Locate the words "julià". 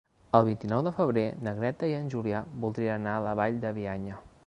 2.17-2.43